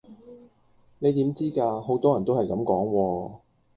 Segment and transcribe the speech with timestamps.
[0.97, 1.79] 你點知㗎？
[1.79, 3.31] 好多人都係咁講喎